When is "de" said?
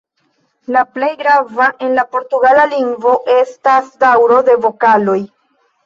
4.53-4.61